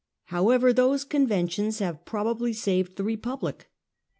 However, 0.33 0.73
those 0.73 1.03
conventions 1.03 1.77
have 1.77 2.05
probably 2.05 2.53
saved 2.53 2.95
the 2.95 3.03
republic. 3.03 3.69